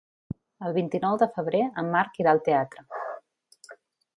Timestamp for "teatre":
2.49-2.89